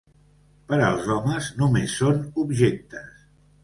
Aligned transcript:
Per 0.71 0.79
als 0.85 1.05
homes, 1.17 1.51
només 1.61 1.97
són 2.03 2.21
objectes. 2.49 3.19